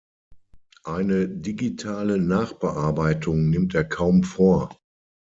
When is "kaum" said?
3.85-4.23